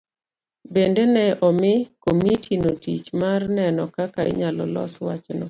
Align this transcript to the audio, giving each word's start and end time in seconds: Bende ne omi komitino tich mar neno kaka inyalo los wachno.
Bende 0.73 1.03
ne 1.15 1.25
omi 1.47 1.73
komitino 2.03 2.69
tich 2.83 3.05
mar 3.21 3.41
neno 3.57 3.83
kaka 3.95 4.21
inyalo 4.31 4.63
los 4.75 4.93
wachno. 5.05 5.39